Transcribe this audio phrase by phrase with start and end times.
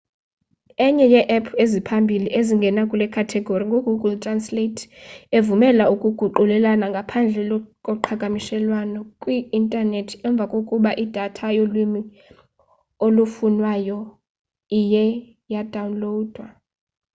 [0.85, 4.81] enye yee-app eziphambili ezingena kule khategori ngu-google translate
[5.37, 12.01] evumela ukuguqulela ngaphandle koqhagamshelwano kwi-intanethi emva kokuba idatha yolwimi
[13.05, 13.99] olufunwayo
[14.79, 15.05] iye
[15.53, 16.45] yadawunlowudwa